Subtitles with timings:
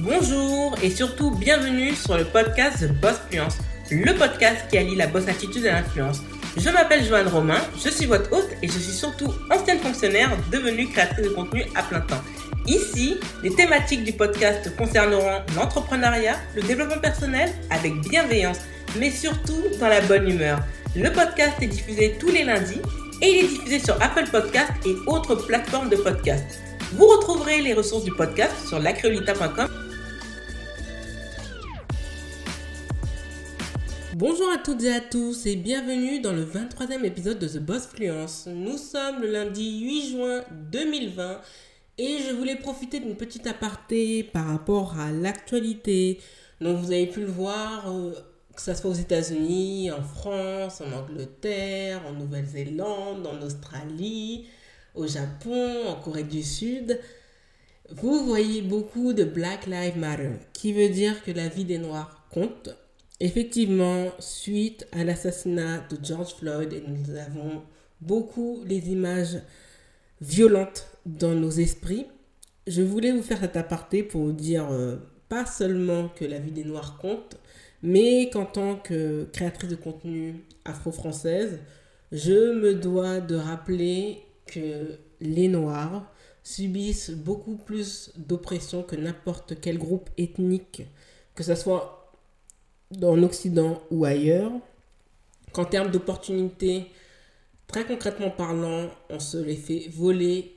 [0.00, 3.58] Bonjour et surtout bienvenue sur le podcast The Boss Fluence,
[3.90, 6.22] le podcast qui allie la boss attitude et l'influence.
[6.56, 10.86] Je m'appelle Joanne Romain, je suis votre hôte et je suis surtout ancienne fonctionnaire devenue
[10.86, 12.22] créatrice de contenu à plein temps.
[12.66, 18.58] Ici, les thématiques du podcast concerneront l'entrepreneuriat, le développement personnel avec bienveillance,
[19.00, 20.60] mais surtout dans la bonne humeur.
[20.94, 22.80] Le podcast est diffusé tous les lundis
[23.20, 26.60] et il est diffusé sur Apple Podcast et autres plateformes de podcast.
[26.92, 29.87] Vous retrouverez les ressources du podcast sur lacreolita.com.
[34.20, 37.86] Bonjour à toutes et à tous et bienvenue dans le 23e épisode de The Boss
[37.86, 38.48] Fluence.
[38.52, 41.40] Nous sommes le lundi 8 juin 2020
[41.98, 46.18] et je voulais profiter d'une petite aparté par rapport à l'actualité.
[46.60, 48.10] Donc vous avez pu le voir, euh,
[48.56, 54.48] que ce soit aux États-Unis, en France, en Angleterre, en Nouvelle-Zélande, en Australie,
[54.96, 56.98] au Japon, en Corée du Sud.
[57.92, 62.26] Vous voyez beaucoup de Black Lives Matter, qui veut dire que la vie des Noirs
[62.32, 62.70] compte.
[63.20, 67.62] Effectivement, suite à l'assassinat de George Floyd, et nous avons
[68.00, 69.38] beaucoup les images
[70.20, 72.06] violentes dans nos esprits.
[72.68, 74.96] Je voulais vous faire cet aparté pour vous dire euh,
[75.28, 77.38] pas seulement que la vie des Noirs compte,
[77.82, 81.58] mais qu'en tant que créatrice de contenu afro-française,
[82.12, 86.08] je me dois de rappeler que les Noirs
[86.44, 90.82] subissent beaucoup plus d'oppression que n'importe quel groupe ethnique,
[91.34, 91.97] que ce soit
[92.90, 94.52] dans l'Occident ou ailleurs,
[95.52, 96.86] qu'en termes d'opportunités,
[97.66, 100.54] très concrètement parlant, on se les fait voler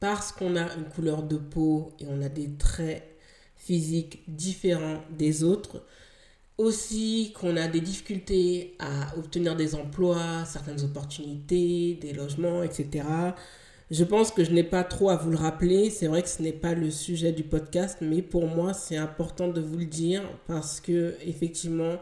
[0.00, 3.02] parce qu'on a une couleur de peau et on a des traits
[3.56, 5.82] physiques différents des autres.
[6.56, 13.04] Aussi qu'on a des difficultés à obtenir des emplois, certaines opportunités, des logements, etc.
[13.90, 15.90] Je pense que je n'ai pas trop à vous le rappeler.
[15.90, 19.48] C'est vrai que ce n'est pas le sujet du podcast, mais pour moi, c'est important
[19.48, 21.96] de vous le dire parce que, effectivement,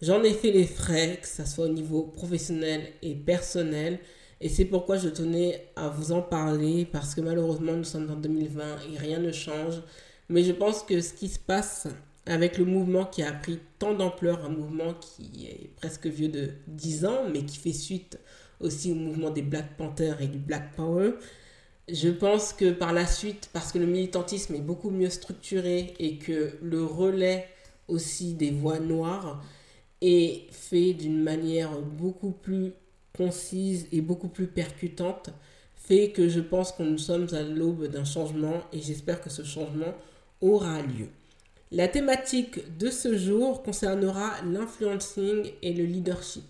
[0.00, 3.98] j'en ai fait les frais, que ce soit au niveau professionnel et personnel.
[4.40, 8.16] Et c'est pourquoi je tenais à vous en parler, parce que malheureusement, nous sommes en
[8.16, 8.62] 2020
[8.94, 9.82] et rien ne change.
[10.30, 11.88] Mais je pense que ce qui se passe
[12.24, 16.50] avec le mouvement qui a pris tant d'ampleur, un mouvement qui est presque vieux de
[16.68, 18.18] 10 ans, mais qui fait suite
[18.60, 21.12] aussi au mouvement des Black Panthers et du Black Power,
[21.88, 26.18] je pense que par la suite, parce que le militantisme est beaucoup mieux structuré et
[26.18, 27.48] que le relais
[27.88, 29.42] aussi des voix noires
[30.00, 32.72] est fait d'une manière beaucoup plus
[33.16, 35.30] concise et beaucoup plus percutante
[35.88, 39.42] fait que je pense que nous sommes à l'aube d'un changement et j'espère que ce
[39.42, 39.94] changement
[40.42, 41.08] aura lieu.
[41.70, 46.44] La thématique de ce jour concernera l'influencing et le leadership,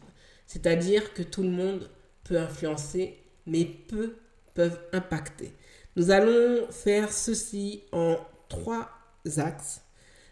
[0.46, 1.88] c'est-à-dire que tout le monde
[2.28, 3.16] peut influencer,
[3.46, 4.16] mais peu
[4.54, 5.52] peuvent impacter.
[5.96, 8.18] Nous allons faire ceci en
[8.48, 8.88] trois
[9.36, 9.80] axes,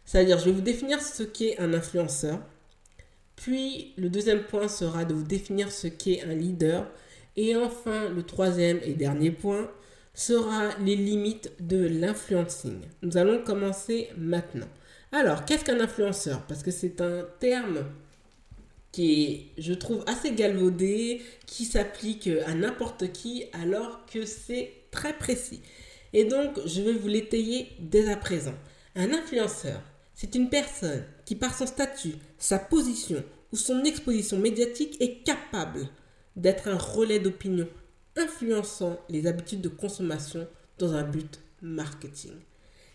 [0.05, 2.41] c'est-à-dire je vais vous définir ce qu'est un influenceur,
[3.37, 6.91] puis le deuxième point sera de vous définir ce qu'est un leader.
[7.37, 9.71] Et enfin, le troisième et dernier point
[10.15, 12.81] sera les limites de l'influencing.
[13.03, 14.69] Nous allons commencer maintenant.
[15.13, 16.41] Alors, qu'est-ce qu'un influenceur?
[16.47, 17.85] Parce que c'est un terme
[18.97, 25.13] qui est, je trouve, assez galvaudé, qui s'applique à n'importe qui, alors que c'est très
[25.13, 25.61] précis.
[26.15, 28.55] Et donc, je vais vous l'étayer dès à présent.
[28.95, 29.83] Un influenceur,
[30.15, 35.87] c'est une personne qui, par son statut, sa position ou son exposition médiatique, est capable
[36.35, 37.69] d'être un relais d'opinion,
[38.17, 42.33] influençant les habitudes de consommation dans un but marketing.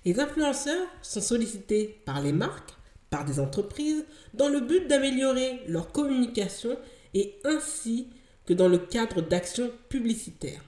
[0.04, 2.74] Les influenceurs sont sollicités par les marques,
[3.12, 6.76] par des entreprises, dans le but d'améliorer leur communication
[7.14, 8.08] et ainsi
[8.48, 10.64] que dans le cadre d'actions publicitaires.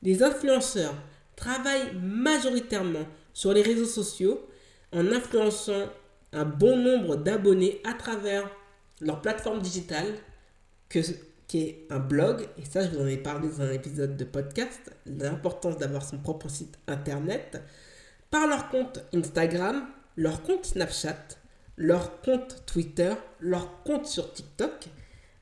[0.00, 0.94] Les influenceurs
[1.36, 4.48] travaillent majoritairement sur les réseaux sociaux
[4.92, 5.88] en influençant
[6.32, 8.48] un bon nombre d'abonnés à travers
[9.00, 10.14] leur plateforme digitale,
[10.88, 11.00] que,
[11.48, 14.24] qui est un blog, et ça je vous en ai parlé dans un épisode de
[14.24, 17.60] podcast, l'importance d'avoir son propre site internet,
[18.30, 19.84] par leur compte Instagram,
[20.16, 21.16] leur compte Snapchat,
[21.82, 24.86] leur compte Twitter, leur compte sur TikTok,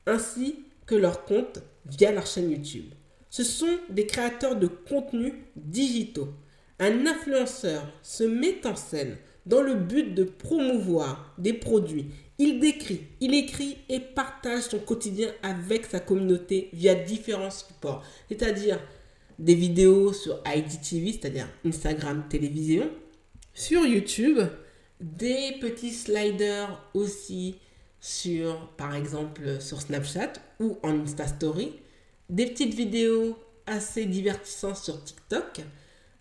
[0.07, 0.55] ainsi
[0.87, 2.91] que leur compte via leur chaîne YouTube.
[3.29, 6.29] Ce sont des créateurs de contenus digitaux.
[6.79, 12.07] Un influenceur se met en scène dans le but de promouvoir des produits.
[12.39, 18.79] Il décrit, il écrit et partage son quotidien avec sa communauté via différents supports, c'est-à-dire
[19.37, 22.89] des vidéos sur IGTV, c'est-à-dire Instagram Télévision,
[23.53, 24.39] sur YouTube,
[25.01, 27.57] des petits sliders aussi
[27.99, 31.73] sur, par exemple, sur Snapchat ou en Insta Story,
[32.29, 35.61] des petites vidéos assez divertissantes sur TikTok,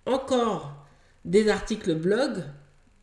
[0.07, 0.87] encore
[1.25, 2.43] des articles blog,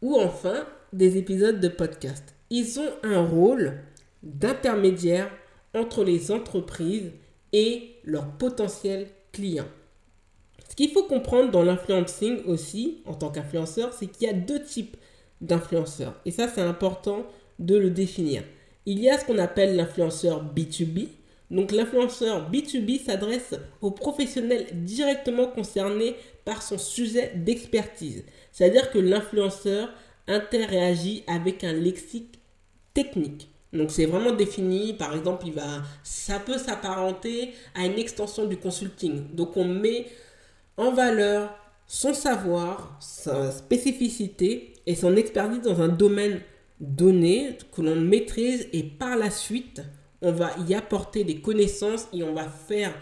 [0.01, 2.35] ou enfin des épisodes de podcast.
[2.49, 3.79] Ils ont un rôle
[4.23, 5.29] d'intermédiaire
[5.73, 7.11] entre les entreprises
[7.53, 9.67] et leurs potentiels clients.
[10.69, 14.61] Ce qu'il faut comprendre dans l'influencing aussi, en tant qu'influenceur, c'est qu'il y a deux
[14.61, 14.97] types
[15.41, 16.15] d'influenceurs.
[16.25, 17.25] Et ça, c'est important
[17.59, 18.43] de le définir.
[18.85, 21.07] Il y a ce qu'on appelle l'influenceur B2B.
[21.49, 28.23] Donc l'influenceur B2B s'adresse aux professionnels directement concernés par son sujet d'expertise.
[28.51, 29.89] C'est-à-dire que l'influenceur
[30.27, 32.39] interagit avec un lexique
[32.93, 33.49] technique.
[33.73, 38.57] Donc c'est vraiment défini, par exemple, il va, ça peut s'apparenter à une extension du
[38.57, 39.35] consulting.
[39.35, 40.07] Donc on met
[40.77, 41.53] en valeur
[41.87, 46.41] son savoir, sa spécificité et son expertise dans un domaine
[46.79, 49.81] donné que l'on maîtrise et par la suite,
[50.21, 52.93] on va y apporter des connaissances et on va faire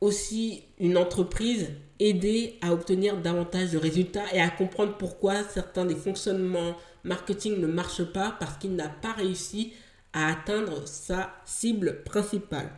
[0.00, 5.94] aussi une entreprise aider à obtenir davantage de résultats et à comprendre pourquoi certains des
[5.94, 9.72] fonctionnements marketing ne marchent pas parce qu'il n'a pas réussi
[10.12, 12.70] à atteindre sa cible principale.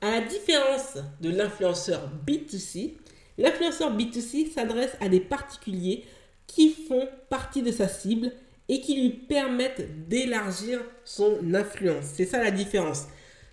[0.00, 2.94] À la différence de l'influenceur B2C,
[3.38, 6.04] l'influenceur B2C s'adresse à des particuliers
[6.46, 8.32] qui font partie de sa cible
[8.68, 12.04] et qui lui permettent d'élargir son influence.
[12.14, 13.06] C'est ça la différence.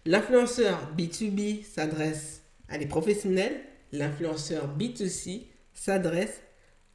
[0.05, 3.61] L'influenceur B2B s'adresse à des professionnels,
[3.91, 5.43] l'influenceur B2C
[5.73, 6.41] s'adresse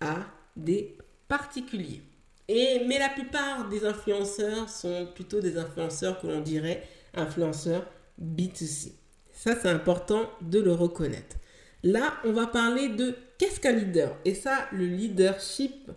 [0.00, 0.26] à
[0.56, 0.96] des
[1.28, 2.02] particuliers.
[2.48, 6.82] Et, mais la plupart des influenceurs sont plutôt des influenceurs que l'on dirait
[7.14, 7.86] influenceurs
[8.20, 8.92] B2C.
[9.32, 11.36] Ça, c'est important de le reconnaître.
[11.82, 14.16] Là, on va parler de qu'est-ce qu'un leader.
[14.24, 15.90] Et ça, le leadership,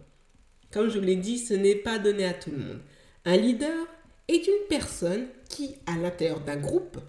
[0.71, 2.79] comme je l'ai dit, ce n'est pas donné à tout le monde.
[3.25, 3.87] Un leader
[4.27, 6.99] est une personne qui, à l'intérieur d'un groupe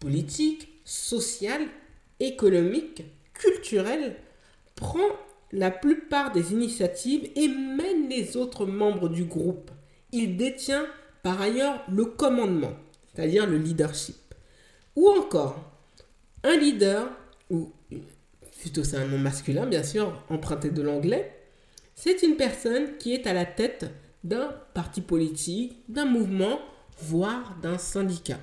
[0.00, 1.62] politique, social,
[2.18, 3.04] économique,
[3.34, 4.16] culturel,
[4.74, 4.98] prend
[5.52, 9.70] la plupart des initiatives et mène les autres membres du groupe.
[10.12, 10.86] Il détient
[11.22, 12.72] par ailleurs le commandement,
[13.14, 14.16] c'est-à-dire le leadership.
[14.96, 15.58] Ou encore,
[16.42, 17.08] un leader,
[17.50, 17.72] ou
[18.82, 21.34] c'est un nom masculin bien sûr, emprunté de l'anglais,
[21.94, 23.90] c'est une personne qui est à la tête
[24.24, 26.60] d'un parti politique, d'un mouvement,
[27.02, 28.38] voire d'un syndicat.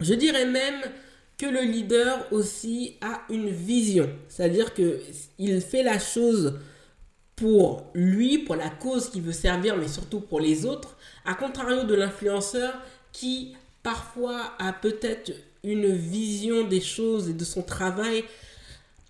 [0.00, 0.80] Je dirais même
[1.36, 5.00] que le leader aussi a une vision, c'est-à-dire que
[5.38, 6.58] il fait la chose
[7.36, 11.84] pour lui, pour la cause qu'il veut servir, mais surtout pour les autres, à contrario
[11.84, 12.74] de l'influenceur
[13.12, 13.54] qui
[13.84, 15.32] parfois a peut-être
[15.62, 18.24] une vision des choses et de son travail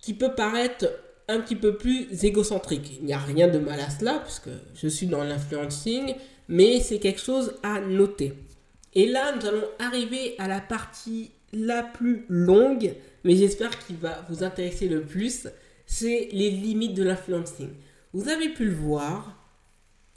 [0.01, 0.87] qui peut paraître
[1.27, 2.97] un petit peu plus égocentrique.
[2.99, 6.15] Il n'y a rien de mal à cela, puisque je suis dans l'influencing,
[6.47, 8.33] mais c'est quelque chose à noter.
[8.93, 14.25] Et là, nous allons arriver à la partie la plus longue, mais j'espère qu'il va
[14.29, 15.47] vous intéresser le plus,
[15.85, 17.69] c'est les limites de l'influencing.
[18.13, 19.35] Vous avez pu le voir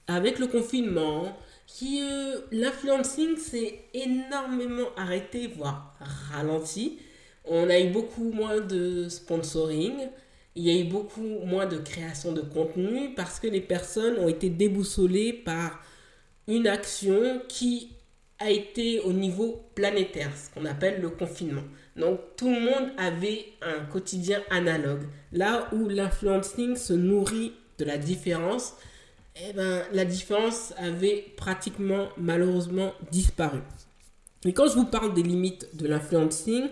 [0.06, 1.37] avec le confinement,
[1.67, 5.94] qui euh, l'influencing s'est énormément arrêté, voire
[6.31, 6.99] ralenti.
[7.44, 10.09] On a eu beaucoup moins de sponsoring,
[10.55, 14.29] il y a eu beaucoup moins de création de contenu parce que les personnes ont
[14.29, 15.83] été déboussolées par
[16.47, 17.91] une action qui
[18.39, 21.62] a été au niveau planétaire, ce qu'on appelle le confinement.
[21.97, 25.03] Donc tout le monde avait un quotidien analogue.
[25.33, 28.75] Là où l'influencing se nourrit de la différence,
[29.37, 33.61] eh ben, la différence avait pratiquement malheureusement disparu.
[34.45, 36.69] Et quand je vous parle des limites de l'influencing,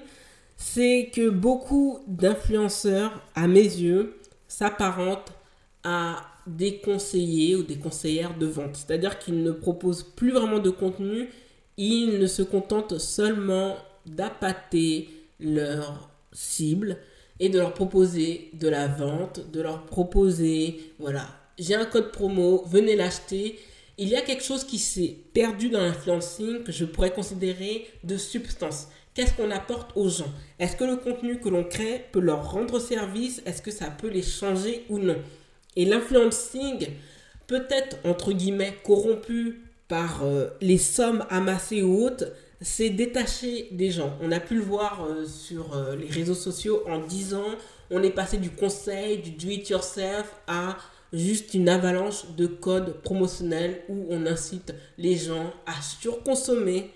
[0.60, 5.32] c'est que beaucoup d'influenceurs, à mes yeux, s'apparentent
[5.82, 8.76] à des conseillers ou des conseillères de vente.
[8.76, 11.30] C'est-à-dire qu'ils ne proposent plus vraiment de contenu,
[11.78, 15.08] ils ne se contentent seulement d'appâter
[15.40, 16.98] leur cible
[17.38, 21.26] et de leur proposer de la vente, de leur proposer, voilà,
[21.58, 23.58] j'ai un code promo, venez l'acheter.
[23.96, 28.18] Il y a quelque chose qui s'est perdu dans l'influencing que je pourrais considérer de
[28.18, 28.88] substance.
[29.14, 30.32] Qu'est-ce qu'on apporte aux gens?
[30.58, 33.42] Est-ce que le contenu que l'on crée peut leur rendre service?
[33.44, 35.16] Est-ce que ça peut les changer ou non?
[35.76, 36.88] Et l'influencing
[37.46, 43.90] peut être, entre guillemets, corrompu par euh, les sommes amassées ou autres, c'est détaché des
[43.90, 44.16] gens.
[44.22, 47.56] On a pu le voir euh, sur euh, les réseaux sociaux en 10 ans.
[47.90, 50.76] On est passé du conseil, du do-it-yourself à
[51.12, 56.92] juste une avalanche de codes promotionnels où on incite les gens à surconsommer,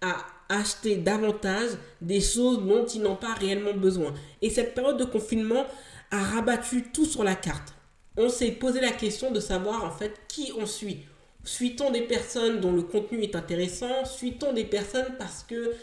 [0.00, 0.16] à
[0.48, 4.14] acheter davantage des choses dont ils n'ont pas réellement besoin.
[4.42, 5.66] Et cette période de confinement
[6.10, 7.74] a rabattu tout sur la carte.
[8.16, 11.00] On s'est posé la question de savoir en fait qui on suit.
[11.44, 14.04] Suit-on des personnes dont le contenu est intéressant?
[14.04, 15.74] Suit-on des personnes parce que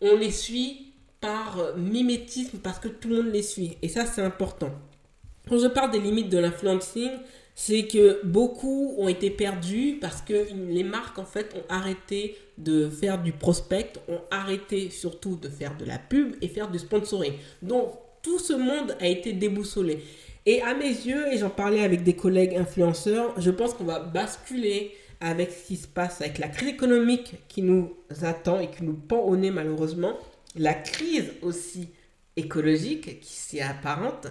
[0.00, 3.76] on les suit par mimétisme, parce que tout le monde les suit?
[3.82, 4.70] Et ça, c'est important.
[5.48, 7.10] Quand je parle des limites de l'influencing,
[7.54, 12.88] c'est que beaucoup ont été perdus parce que les marques en fait ont arrêté de
[12.88, 17.34] faire du prospect, ont arrêté surtout de faire de la pub et faire du sponsoring.
[17.62, 17.92] Donc
[18.22, 19.98] tout ce monde a été déboussolé.
[20.46, 24.00] Et à mes yeux, et j'en parlais avec des collègues influenceurs, je pense qu'on va
[24.00, 28.84] basculer avec ce qui se passe, avec la crise économique qui nous attend et qui
[28.84, 30.18] nous pend au nez malheureusement,
[30.56, 31.88] la crise aussi
[32.36, 34.28] écologique qui s'y apparente,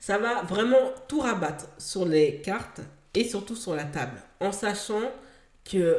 [0.00, 2.80] ça va vraiment tout rabattre sur les cartes
[3.14, 5.10] et surtout sur la table, en sachant
[5.64, 5.98] que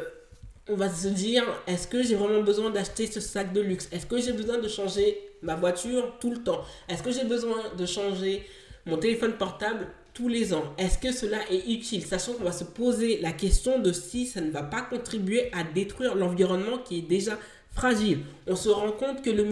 [0.68, 3.88] on va se dire est-ce que j'ai vraiment besoin d'acheter ce sac de luxe?
[3.90, 6.62] Est-ce que j'ai besoin de changer ma voiture tout le temps?
[6.88, 8.46] Est-ce que j'ai besoin de changer
[8.84, 10.74] mon téléphone portable tous les ans?
[10.76, 12.04] Est-ce que cela est utile?
[12.04, 15.64] Sachant qu'on va se poser la question de si ça ne va pas contribuer à
[15.64, 17.38] détruire l'environnement qui est déjà
[17.72, 18.20] fragile.
[18.46, 19.44] On se rend compte que le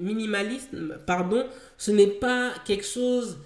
[0.00, 3.38] minimalisme, pardon, ce n'est pas quelque chose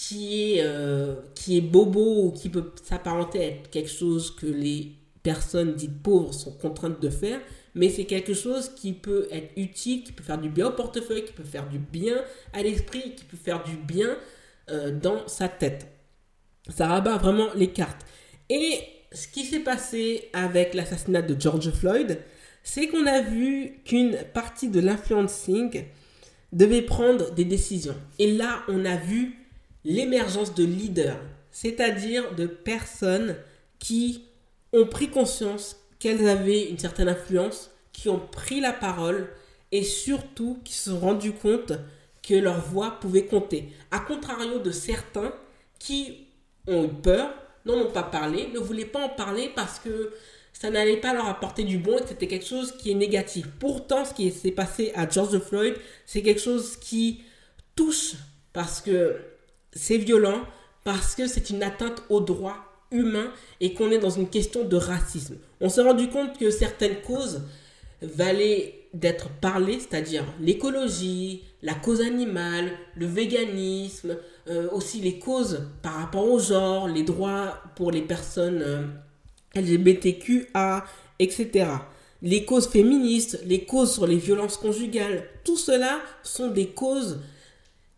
[0.00, 4.92] qui est, euh, qui est bobo ou qui peut s'apparenter à quelque chose que les
[5.22, 7.38] personnes dites pauvres sont contraintes de faire,
[7.74, 11.26] mais c'est quelque chose qui peut être utile, qui peut faire du bien au portefeuille,
[11.26, 12.16] qui peut faire du bien
[12.54, 14.16] à l'esprit, qui peut faire du bien
[14.70, 15.86] euh, dans sa tête.
[16.70, 18.06] Ça rabat vraiment les cartes.
[18.48, 18.78] Et
[19.12, 22.18] ce qui s'est passé avec l'assassinat de George Floyd,
[22.62, 25.84] c'est qu'on a vu qu'une partie de l'influencing
[26.54, 27.96] devait prendre des décisions.
[28.18, 29.36] Et là, on a vu
[29.84, 31.20] l'émergence de leaders,
[31.50, 33.36] c'est-à-dire de personnes
[33.78, 34.24] qui
[34.72, 39.28] ont pris conscience qu'elles avaient une certaine influence, qui ont pris la parole
[39.72, 41.72] et surtout qui se sont rendus compte
[42.22, 43.72] que leur voix pouvait compter.
[43.90, 45.32] A contrario de certains
[45.78, 46.26] qui
[46.66, 47.32] ont eu peur,
[47.64, 50.12] n'en ont pas parlé, ne voulaient pas en parler parce que
[50.52, 53.46] ça n'allait pas leur apporter du bon et que c'était quelque chose qui est négatif.
[53.58, 55.74] Pourtant, ce qui s'est passé à George Floyd,
[56.06, 57.22] c'est quelque chose qui
[57.74, 58.14] touche
[58.52, 59.16] parce que
[59.72, 60.40] c'est violent,
[60.84, 62.56] parce que c'est une atteinte aux droits
[62.90, 65.36] humains et qu'on est dans une question de racisme.
[65.60, 67.42] On s'est rendu compte que certaines causes
[68.02, 74.16] valaient d'être parlées, c'est-à-dire l'écologie, la cause animale, le véganisme,
[74.48, 78.86] euh, aussi les causes par rapport au genre, les droits pour les personnes euh,
[79.54, 80.84] LGBTQA,
[81.18, 81.68] etc.
[82.22, 87.20] Les causes féministes, les causes sur les violences conjugales, tout cela sont des causes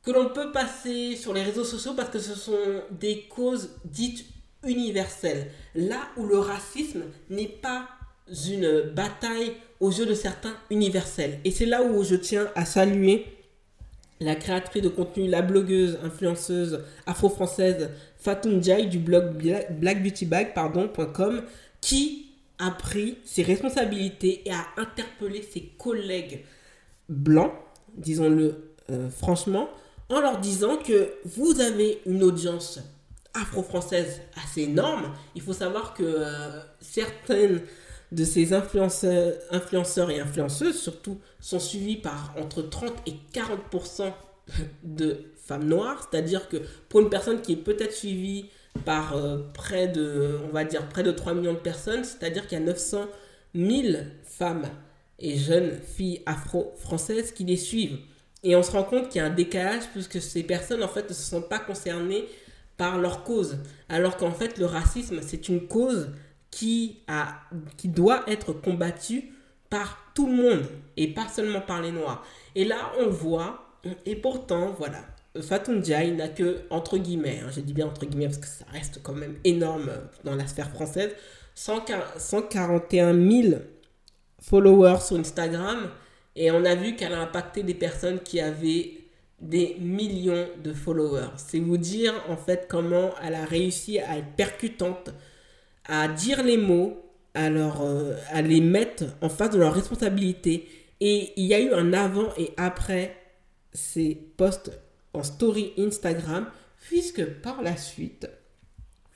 [0.02, 4.24] que l'on peut passer sur les réseaux sociaux parce que ce sont des causes dites
[4.64, 5.50] universelles.
[5.74, 7.88] Là où le racisme n'est pas
[8.48, 11.40] une bataille aux yeux de certains universelle.
[11.44, 13.26] Et c'est là où je tiens à saluer
[14.20, 19.36] la créatrice de contenu, la blogueuse, influenceuse afro-française Fatou Jai du blog
[19.70, 21.42] blackbeautybag.com
[21.80, 22.26] qui
[22.58, 26.44] a pris ses responsabilités et a interpellé ses collègues
[27.08, 27.52] blancs,
[27.96, 29.68] disons-le euh, franchement,
[30.12, 32.78] en leur disant que vous avez une audience
[33.32, 35.14] afro-française assez énorme.
[35.34, 37.62] Il faut savoir que euh, certaines
[38.12, 44.12] de ces influenceurs, et influenceuses, surtout, sont suivis par entre 30 et 40%
[44.82, 46.06] de femmes noires.
[46.10, 46.58] C'est-à-dire que
[46.90, 48.50] pour une personne qui est peut-être suivie
[48.84, 52.58] par euh, près de, on va dire, près de 3 millions de personnes, c'est-à-dire qu'il
[52.58, 53.06] y a 900
[53.54, 54.66] 000 femmes
[55.18, 57.98] et jeunes filles afro-françaises qui les suivent.
[58.42, 61.08] Et on se rend compte qu'il y a un décalage puisque ces personnes, en fait,
[61.08, 62.26] ne se sentent pas concernées
[62.76, 63.58] par leur cause.
[63.88, 66.10] Alors qu'en fait, le racisme, c'est une cause
[66.50, 67.40] qui, a,
[67.76, 69.32] qui doit être combattue
[69.70, 72.24] par tout le monde et pas seulement par les Noirs.
[72.54, 74.98] Et là, on voit, et pourtant, voilà,
[75.40, 78.66] Fatou Ndiaye n'a que, entre guillemets, hein, je dis bien entre guillemets parce que ça
[78.70, 79.90] reste quand même énorme
[80.24, 81.12] dans la sphère française,
[81.54, 83.54] 141 000
[84.40, 85.88] followers sur Instagram
[86.34, 88.92] et on a vu qu'elle a impacté des personnes qui avaient
[89.40, 91.32] des millions de followers.
[91.36, 95.10] C'est vous dire en fait comment elle a réussi à être percutante,
[95.84, 97.02] à dire les mots,
[97.34, 100.68] à, euh, à les mettre en face de leurs responsabilités.
[101.00, 103.16] Et il y a eu un avant et après
[103.72, 104.70] ces posts
[105.12, 106.46] en story Instagram,
[106.80, 108.28] puisque par la suite,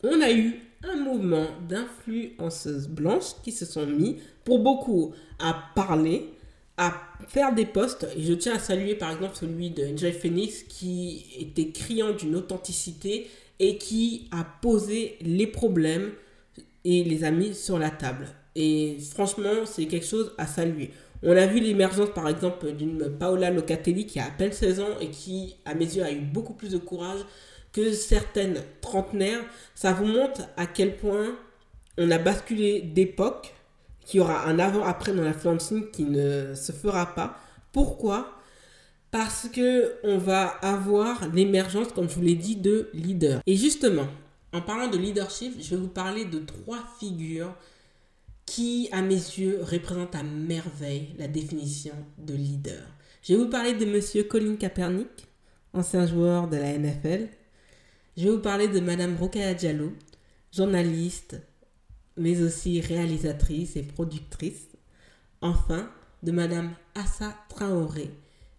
[0.02, 6.30] on a eu un mouvement d'influenceuses blanches qui se sont mis, pour beaucoup, à parler,
[6.76, 6.92] à
[7.28, 8.06] faire des posts.
[8.16, 12.36] Et je tiens à saluer par exemple celui de Enjoy Phoenix qui était criant d'une
[12.36, 13.28] authenticité
[13.58, 16.12] et qui a posé les problèmes
[16.84, 18.28] et les a mis sur la table.
[18.54, 20.90] Et franchement, c'est quelque chose à saluer.
[21.22, 24.98] On a vu l'émergence par exemple d'une Paola Locatelli qui a à peine 16 ans
[25.00, 27.20] et qui, à mes yeux, a eu beaucoup plus de courage
[27.72, 29.40] que certaines trentenaires.
[29.74, 31.36] Ça vous montre à quel point
[31.98, 33.54] on a basculé d'époque
[34.06, 37.36] qu'il y aura un avant-après dans l'influencing qui ne se fera pas.
[37.72, 38.32] Pourquoi?
[39.10, 43.40] Parce que on va avoir l'émergence, comme je vous l'ai dit, de leaders.
[43.46, 44.06] Et justement,
[44.52, 47.52] En parlant de leadership, je vais vous parler de trois figures
[48.46, 52.80] qui, à mes yeux, représentent à merveille la définition de leader.
[53.22, 55.26] Je vais vous parler de monsieur Colin Kaepernick,
[55.74, 57.28] ancien joueur de la NFL.
[58.16, 59.92] Je vais vous parler de madame Rokaya Diallo,
[60.52, 61.38] journaliste,
[62.16, 64.68] mais aussi réalisatrice et productrice.
[65.40, 65.90] Enfin,
[66.22, 68.10] de madame Assa Traoré,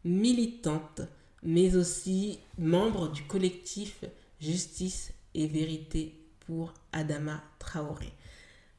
[0.04, 1.02] militante,
[1.44, 4.04] mais aussi membre du collectif
[4.40, 6.14] Justice et Vérité
[6.46, 8.12] pour Adama Traoré.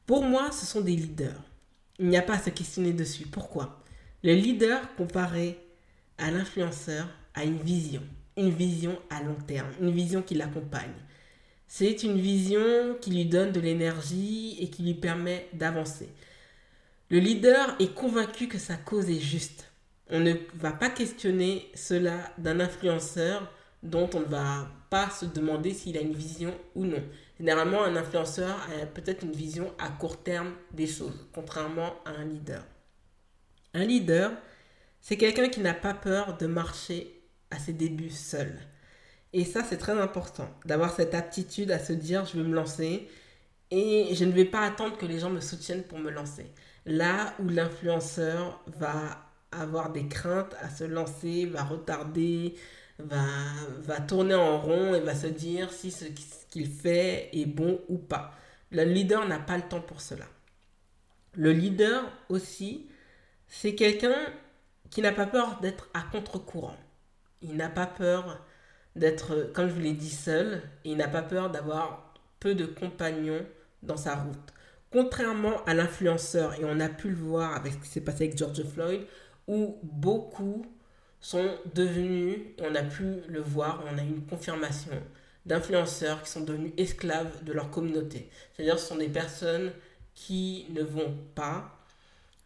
[0.05, 1.43] Pour moi, ce sont des leaders.
[1.99, 3.27] Il n'y a pas à se questionner dessus.
[3.27, 3.83] Pourquoi?
[4.23, 5.57] Le leader comparé
[6.17, 8.01] à l'influenceur a une vision,
[8.37, 10.93] une vision à long terme, une vision qui l'accompagne.
[11.71, 16.09] C'est une vision qui lui donne de l'énergie et qui lui permet d'avancer.
[17.11, 19.71] Le leader est convaincu que sa cause est juste.
[20.09, 25.75] On ne va pas questionner cela d'un influenceur dont on ne va pas se demander
[25.75, 27.03] s'il a une vision ou non.
[27.39, 32.25] Généralement, un influenceur a peut-être une vision à court terme des choses, contrairement à un
[32.25, 32.65] leader.
[33.75, 34.31] Un leader,
[35.01, 37.21] c'est quelqu'un qui n'a pas peur de marcher
[37.51, 38.59] à ses débuts seul.
[39.33, 43.07] Et ça, c'est très important, d'avoir cette aptitude à se dire, je vais me lancer
[43.71, 46.51] et je ne vais pas attendre que les gens me soutiennent pour me lancer.
[46.85, 52.55] Là où l'influenceur va avoir des craintes à se lancer, va retarder,
[52.97, 53.25] va,
[53.79, 56.05] va tourner en rond et va se dire si ce
[56.49, 58.33] qu'il fait est bon ou pas.
[58.71, 60.25] Le leader n'a pas le temps pour cela.
[61.33, 62.89] Le leader aussi,
[63.47, 64.17] c'est quelqu'un
[64.89, 66.77] qui n'a pas peur d'être à contre-courant.
[67.41, 68.43] Il n'a pas peur
[68.95, 70.61] d'être, comme je vous l'ai dit, seul.
[70.85, 73.45] Et il n'a pas peur d'avoir peu de compagnons
[73.83, 74.53] dans sa route.
[74.91, 78.37] Contrairement à l'influenceur, et on a pu le voir avec ce qui s'est passé avec
[78.37, 79.01] George Floyd,
[79.47, 80.65] où beaucoup
[81.19, 84.91] sont devenus, on a pu le voir, on a eu une confirmation
[85.45, 88.29] d'influenceurs qui sont devenus esclaves de leur communauté.
[88.53, 89.71] C'est-à-dire ce sont des personnes
[90.15, 91.79] qui ne vont pas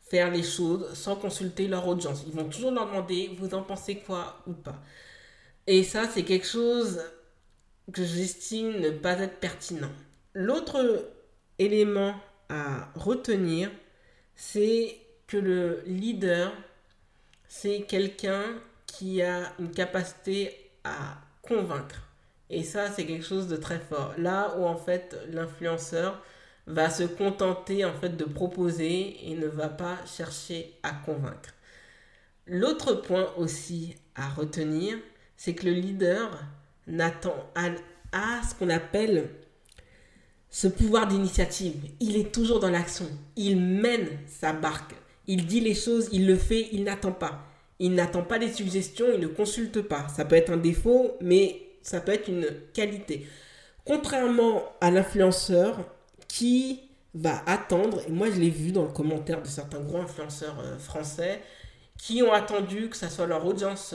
[0.02, 2.24] faire les choses sans consulter leur audience.
[2.28, 4.82] Ils vont toujours leur demander, vous en pensez quoi ou pas.
[5.68, 7.02] Et ça, c'est quelque chose
[7.92, 9.92] que j'estime ne pas être pertinent.
[10.34, 11.10] L'autre
[11.60, 12.16] élément
[12.50, 13.72] à retenir,
[14.36, 14.98] c'est
[15.28, 16.52] que le leader,
[17.48, 18.44] c'est quelqu'un
[18.88, 22.08] qui a une capacité à convaincre.
[22.50, 24.14] Et ça, c'est quelque chose de très fort.
[24.18, 26.22] Là où en fait l'influenceur
[26.68, 31.54] va se contenter en fait de proposer et ne va pas chercher à convaincre.
[32.46, 34.98] L'autre point aussi à retenir,
[35.44, 36.42] c'est que le leader
[36.88, 39.30] n'attend à, ce qu'on appelle
[40.50, 41.76] ce pouvoir d'initiative.
[42.00, 43.08] Il est toujours dans l'action.
[43.36, 44.96] Il mène sa barque.
[45.28, 47.44] Il dit les choses, il le fait, il n'attend pas.
[47.80, 50.08] Il n'attend pas les suggestions, il ne consulte pas.
[50.08, 53.28] Ça peut être un défaut, mais ça peut être une qualité.
[53.84, 55.78] Contrairement à l'influenceur
[56.30, 56.80] qui
[57.14, 60.78] va attendre, et moi je l'ai vu dans le commentaire de certains gros influenceurs euh,
[60.78, 61.42] français,
[61.98, 63.94] qui ont attendu que ça soit leur audience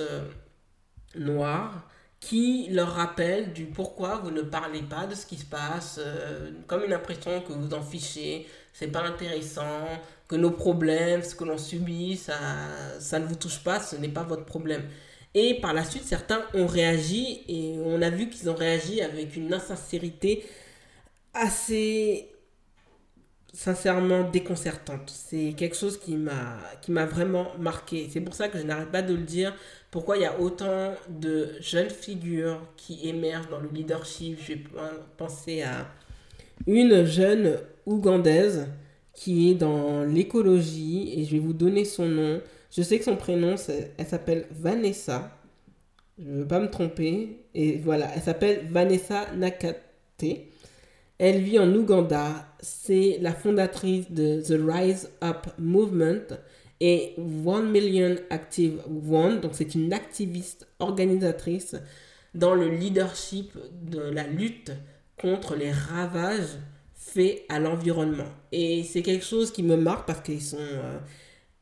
[1.15, 1.89] noire
[2.21, 6.51] qui leur rappelle du pourquoi vous ne parlez pas de ce qui se passe, euh,
[6.67, 9.87] comme une impression que vous en fichez, c'est pas intéressant,
[10.27, 12.35] que nos problèmes, ce que l'on subit, ça,
[12.99, 14.83] ça ne vous touche pas, ce n'est pas votre problème.
[15.35, 19.37] Et par la suite, certains ont réagi et on a vu qu'ils ont réagi avec
[19.37, 20.45] une insincérité
[21.35, 22.31] assez
[23.59, 25.13] sincèrement déconcertante.
[25.13, 28.09] C'est quelque chose qui m'a qui m'a vraiment marqué.
[28.09, 29.53] C'est pour ça que je n'arrête pas de le dire.
[29.91, 34.39] Pourquoi il y a autant de jeunes figures qui émergent dans le leadership?
[34.41, 34.61] Je vais
[35.17, 35.89] penser à
[36.69, 38.69] une jeune ougandaise
[39.13, 42.41] qui est dans l'écologie et je vais vous donner son nom.
[42.71, 43.57] Je sais que son prénom,
[43.99, 45.37] elle s'appelle Vanessa.
[46.17, 47.41] Je ne veux pas me tromper.
[47.55, 49.83] Et voilà, elle s'appelle Vanessa Nakate.
[51.19, 52.48] Elle vit en Ouganda.
[52.61, 56.37] C'est la fondatrice de The Rise Up Movement
[56.81, 59.41] et One Million Active One.
[59.41, 61.77] Donc, c'est une activiste organisatrice
[62.35, 64.73] dans le leadership de la lutte
[65.21, 66.59] contre les ravages
[66.95, 68.29] faits à l'environnement.
[68.53, 70.59] Et c'est quelque chose qui me marque parce qu'ils sont.
[70.59, 70.99] Euh,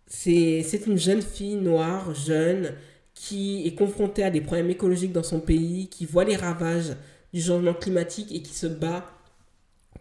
[0.06, 2.74] c'est une jeune fille noire, jeune,
[3.14, 6.94] qui est confrontée à des problèmes écologiques dans son pays, qui voit les ravages
[7.32, 9.04] du changement climatique et qui se bat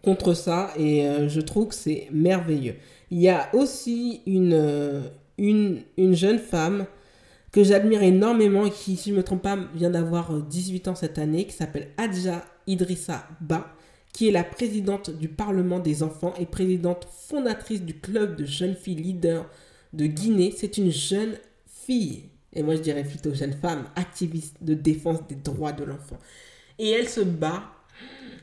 [0.02, 2.76] contre ça et euh, je trouve que c'est merveilleux.
[3.10, 5.02] Il y a aussi une, euh,
[5.38, 6.86] une, une jeune femme
[7.52, 10.90] que j'admire énormément et qui, si je ne me trompe pas, vient d'avoir 18 euh,
[10.90, 13.72] ans cette année, qui s'appelle Adja Idrissa Ba,
[14.12, 18.74] qui est la présidente du Parlement des enfants et présidente fondatrice du club de jeunes
[18.74, 19.48] filles leaders
[19.92, 20.52] de Guinée.
[20.56, 25.36] C'est une jeune fille, et moi je dirais plutôt jeune femme, activiste de défense des
[25.36, 26.18] droits de l'enfant.
[26.78, 27.62] Et elle se bat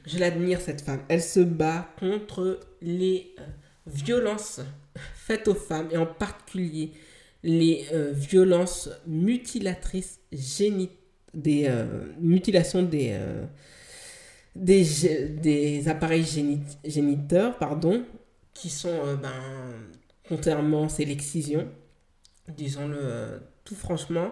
[0.05, 1.01] Je l'admire, cette femme.
[1.07, 3.43] Elle se bat contre les euh,
[3.87, 4.61] violences
[5.15, 6.91] faites aux femmes et en particulier
[7.43, 10.97] les euh, violences mutilatrices génitales,
[11.33, 11.67] des
[12.19, 13.19] mutilations des,
[14.55, 14.85] des,
[15.41, 16.27] des, appareils
[16.85, 18.05] géniteurs, pardon,
[18.53, 19.31] qui sont, ben,
[20.29, 21.67] contrairement, c'est l'excision,
[22.55, 24.31] disons-le tout franchement.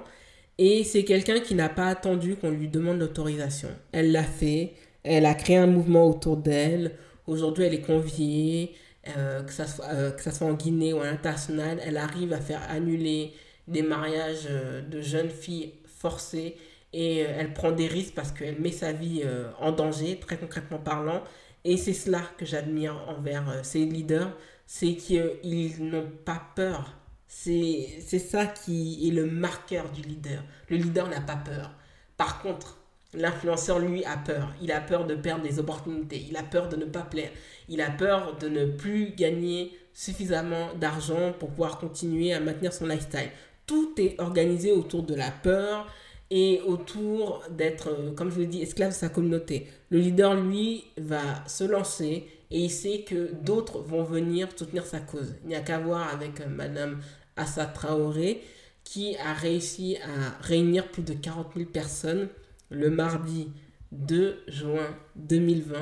[0.58, 3.70] Et c'est quelqu'un qui n'a pas attendu qu'on lui demande l'autorisation.
[3.92, 6.98] Elle l'a fait, elle a créé un mouvement autour d'elle.
[7.28, 8.76] Aujourd'hui, elle est conviée,
[9.08, 11.80] euh, que, ça soit, euh, que ça soit en Guinée ou à l'international.
[11.86, 13.34] Elle arrive à faire annuler
[13.68, 16.58] des mariages euh, de jeunes filles forcés
[16.94, 19.24] et elle prend des risques parce qu'elle met sa vie
[19.62, 21.24] en danger, très concrètement parlant.
[21.64, 24.36] Et c'est cela que j'admire envers ces leaders,
[24.66, 30.44] c'est qu'ils n'ont pas peur c'est ça qui est le marqueur du leader.
[30.70, 31.72] Le leader n'a pas peur.
[32.18, 32.78] Par contre,
[33.13, 34.54] l'influenceur, lui, a peur.
[34.62, 36.26] Il a peur de perdre des opportunités.
[36.30, 37.32] Il a peur de ne pas plaire.
[37.69, 42.88] Il a peur de ne plus gagner suffisamment d'argent pour pouvoir continuer à maintenir son
[42.88, 43.30] lifestyle.
[43.65, 45.88] Tout est organisé autour de la peur
[46.30, 49.67] et autour d'être, euh, comme je l'ai dit, esclave de sa communauté.
[49.89, 55.00] Le leader, lui, va se lancer et il sait que d'autres vont venir soutenir sa
[55.00, 55.36] cause.
[55.43, 57.02] Il n'y a qu'à voir avec euh, Madame
[57.36, 58.41] Assa Traoré,
[58.84, 62.30] qui a réussi à réunir plus de 40 000 personnes
[62.72, 63.52] le mardi
[63.92, 65.78] 2 juin 2020,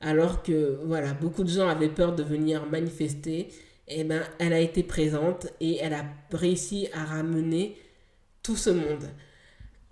[0.00, 3.48] alors que voilà, beaucoup de gens avaient peur de venir manifester.
[3.88, 7.76] Eh ben, elle a été présente et elle a réussi à ramener
[8.42, 9.08] tout ce monde.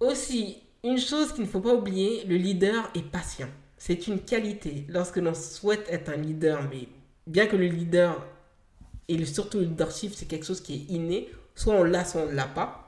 [0.01, 3.49] Aussi, une chose qu'il ne faut pas oublier, le leader est patient.
[3.79, 4.85] C'est une qualité.
[4.89, 6.89] Lorsque l'on souhaite être un leader, mais
[7.27, 8.25] bien que le leader
[9.09, 11.29] et surtout le leadership, c'est quelque chose qui est inné.
[11.55, 12.83] Soit on l'a, soit on ne l'a pas.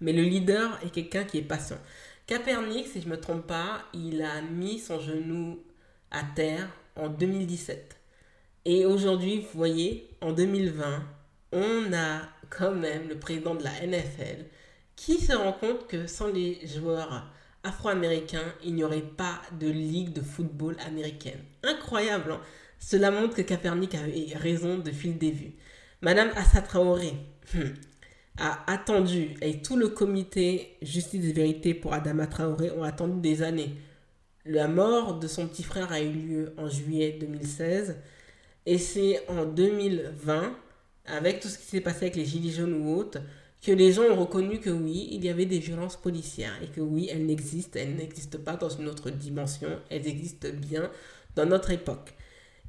[0.00, 1.78] Mais le leader est quelqu'un qui est patient.
[2.26, 5.62] Capernic, si je ne me trompe pas, il a mis son genou
[6.10, 7.96] à terre en 2017.
[8.64, 11.02] Et aujourd'hui, vous voyez, en 2020,
[11.52, 14.46] on a quand même le président de la NFL
[14.96, 17.30] qui se rend compte que sans les joueurs
[17.62, 21.40] afro-américains, il n'y aurait pas de ligue de football américaine.
[21.62, 22.40] Incroyable, hein
[22.78, 25.54] cela montre que Capernic avait raison de fil des vues.
[26.02, 27.14] Madame Assa Traoré
[27.54, 27.72] hmm,
[28.38, 33.42] a attendu, et tout le comité Justice et Vérité pour Adama Traoré ont attendu des
[33.42, 33.74] années.
[34.44, 37.96] La mort de son petit frère a eu lieu en juillet 2016
[38.66, 40.56] et c'est en 2020,
[41.06, 43.20] avec tout ce qui s'est passé avec les Gilets jaunes ou autres,
[43.62, 46.80] que les gens ont reconnu que oui, il y avait des violences policières et que
[46.80, 50.90] oui, elles n'existent, elles n'existent pas dans une autre dimension, elles existent bien
[51.34, 52.14] dans notre époque.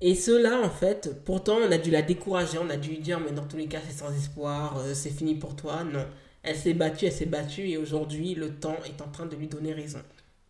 [0.01, 3.19] Et cela, en fait, pourtant, on a dû la décourager, on a dû lui dire,
[3.19, 5.84] mais dans tous les cas, c'est sans espoir, euh, c'est fini pour toi.
[5.84, 6.05] Non,
[6.43, 9.47] elle s'est battue, elle s'est battue, et aujourd'hui, le temps est en train de lui
[9.47, 10.01] donner raison.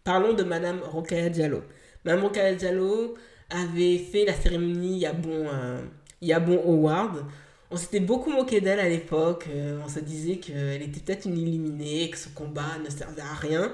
[0.04, 1.62] Parlons de Madame Rokaya Diallo.
[2.04, 3.16] Madame Rokaya Diallo
[3.50, 5.82] avait fait la cérémonie il y a bon, euh,
[6.22, 7.26] il y a bon Howard.
[7.72, 9.48] On s'était beaucoup moqué d'elle à l'époque.
[9.50, 13.34] Euh, on se disait qu'elle était peut-être une illuminée, que ce combat ne servait à
[13.34, 13.72] rien.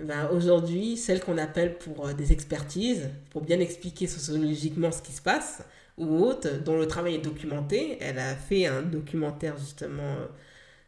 [0.00, 5.12] Ben, aujourd'hui, celle qu'on appelle pour euh, des expertises, pour bien expliquer sociologiquement ce qui
[5.12, 5.62] se passe,
[5.96, 7.98] ou autre, dont le travail est documenté.
[8.00, 10.26] Elle a fait un documentaire justement euh,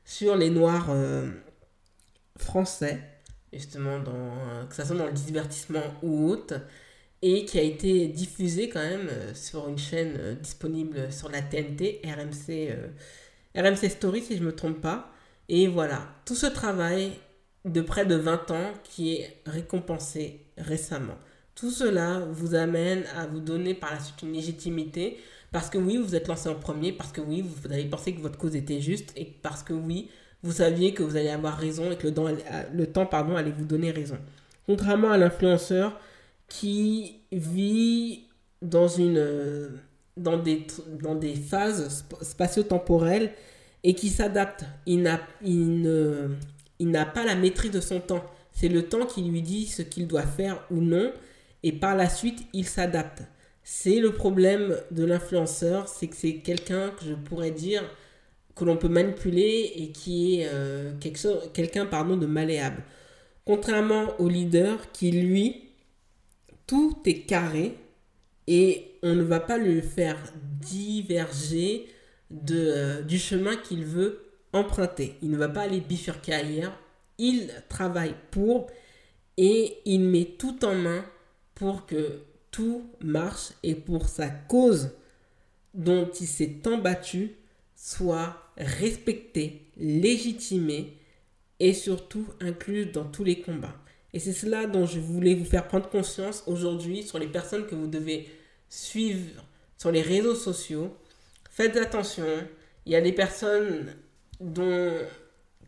[0.05, 1.29] sur les Noirs euh,
[2.39, 3.01] français,
[3.53, 6.61] justement, dans, que ce soit dans le divertissement ou autre,
[7.23, 12.73] et qui a été diffusé quand même sur une chaîne disponible sur la TNT, RMC,
[13.57, 15.13] RMC Story si je ne me trompe pas.
[15.49, 17.13] Et voilà, tout ce travail
[17.65, 21.17] de près de 20 ans qui est récompensé récemment.
[21.55, 25.19] Tout cela vous amène à vous donner par la suite une légitimité
[25.53, 28.21] parce que oui, vous êtes lancé en premier, parce que oui, vous avez pensé que
[28.21, 30.09] votre cause était juste et parce que oui,
[30.43, 32.29] vous saviez que vous allez avoir raison et que le temps,
[32.73, 34.17] le temps pardon, allait vous donner raison.
[34.67, 35.99] Contrairement à l'influenceur
[36.49, 38.29] qui vit
[38.63, 39.71] dans, une,
[40.17, 40.67] dans, des,
[41.01, 43.33] dans des phases spatio-temporelles
[43.83, 44.65] et qui s'adapte.
[44.87, 45.11] Il,
[45.43, 46.37] il ne
[46.81, 48.25] il n'a pas la maîtrise de son temps.
[48.53, 51.13] C'est le temps qui lui dit ce qu'il doit faire ou non,
[51.63, 53.23] et par la suite, il s'adapte.
[53.63, 57.85] C'est le problème de l'influenceur, c'est que c'est quelqu'un que je pourrais dire
[58.57, 60.93] que l'on peut manipuler et qui est euh,
[61.53, 62.83] quelqu'un pardon, de malléable.
[63.45, 65.69] Contrairement au leader qui, lui,
[66.67, 67.77] tout est carré
[68.47, 70.19] et on ne va pas le faire
[70.61, 71.87] diverger
[72.51, 75.17] euh, du chemin qu'il veut emprunter.
[75.23, 76.77] Il ne va pas aller bifurquer ailleurs.
[77.19, 78.69] Il travaille pour
[79.37, 81.05] et il met tout en main
[81.55, 84.91] pour que tout marche et pour sa cause
[85.75, 87.37] dont il s'est tant battu
[87.77, 90.97] soit respectée, légitimée
[91.61, 93.77] et surtout incluse dans tous les combats.
[94.13, 97.75] Et c'est cela dont je voulais vous faire prendre conscience aujourd'hui sur les personnes que
[97.75, 98.29] vous devez
[98.69, 99.45] suivre
[99.79, 100.97] sur les réseaux sociaux.
[101.51, 102.27] Faites attention,
[102.87, 103.95] il y a des personnes
[104.41, 104.93] dont,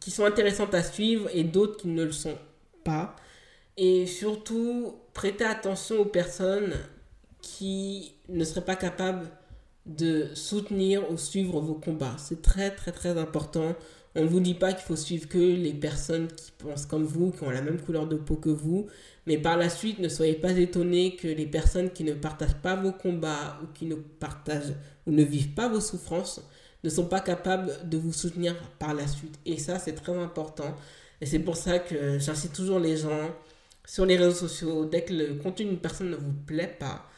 [0.00, 2.37] qui sont intéressantes à suivre et d'autres qui ne le sont
[2.85, 3.14] pas.
[3.76, 6.74] Et surtout, prêtez attention aux personnes
[7.40, 9.28] qui ne seraient pas capables
[9.87, 12.16] de soutenir ou suivre vos combats.
[12.18, 13.74] C'est très très très important.
[14.14, 17.30] On ne vous dit pas qu'il faut suivre que les personnes qui pensent comme vous,
[17.30, 18.87] qui ont la même couleur de peau que vous,
[19.26, 22.76] mais par la suite, ne soyez pas étonnés que les personnes qui ne partagent pas
[22.76, 24.74] vos combats ou qui ne partagent
[25.06, 26.42] ou ne vivent pas vos souffrances
[26.84, 29.38] ne sont pas capables de vous soutenir par la suite.
[29.46, 30.76] Et ça, c'est très important.
[31.20, 33.30] Et c'est pour ça que j'incite toujours les gens
[33.86, 37.08] sur les réseaux sociaux, dès que le contenu d'une personne ne vous plaît pas,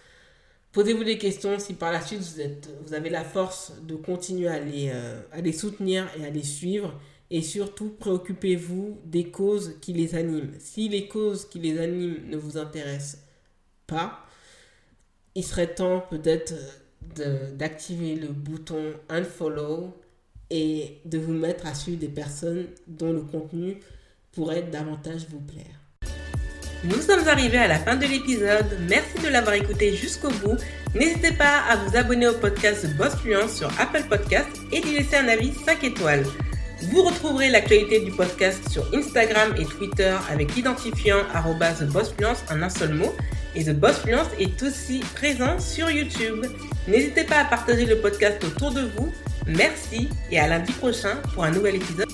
[0.73, 4.49] posez-vous des questions si par la suite vous, êtes, vous avez la force de continuer
[4.49, 6.99] à les, euh, à les soutenir et à les suivre.
[7.31, 10.53] Et surtout, préoccupez-vous des causes qui les animent.
[10.59, 13.23] Si les causes qui les animent ne vous intéressent
[13.87, 14.21] pas,
[15.35, 16.55] il serait temps peut-être
[17.57, 19.95] d'activer le bouton unfollow
[20.51, 23.79] et de vous mettre à suivre des personnes dont le contenu
[24.33, 25.85] pourrait davantage vous plaire.
[26.85, 28.67] Nous sommes arrivés à la fin de l'épisode.
[28.89, 30.57] Merci de l'avoir écouté jusqu'au bout.
[30.95, 35.17] N'hésitez pas à vous abonner au podcast Boss Fluence sur Apple Podcast et d'y laisser
[35.17, 36.25] un avis 5 étoiles.
[36.91, 41.19] Vous retrouverez l'actualité du podcast sur Instagram et Twitter avec l'identifiant
[41.79, 43.13] TheBossFluence en un seul mot.
[43.55, 46.45] Et The Boss Fluence est aussi présent sur YouTube.
[46.89, 49.13] N'hésitez pas à partager le podcast autour de vous.
[49.47, 52.09] Merci et à lundi prochain pour un nouvel épisode.